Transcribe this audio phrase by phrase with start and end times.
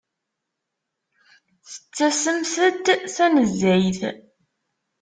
[1.71, 4.01] Tettasemt-d tanezzayt.